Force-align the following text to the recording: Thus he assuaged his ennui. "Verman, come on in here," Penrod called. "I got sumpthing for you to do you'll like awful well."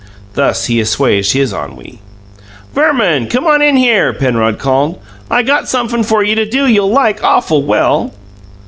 Thus 0.33 0.65
he 0.65 0.79
assuaged 0.81 1.33
his 1.33 1.53
ennui. 1.53 1.99
"Verman, 2.73 3.27
come 3.27 3.45
on 3.45 3.61
in 3.61 3.77
here," 3.77 4.13
Penrod 4.13 4.57
called. 4.57 4.97
"I 5.29 5.43
got 5.43 5.65
sumpthing 5.69 6.05
for 6.05 6.23
you 6.23 6.33
to 6.33 6.45
do 6.49 6.65
you'll 6.65 6.89
like 6.89 7.23
awful 7.23 7.61
well." 7.61 8.11